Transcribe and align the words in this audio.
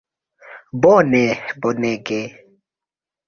Bone, 0.85 1.21
bonege! 1.67 2.19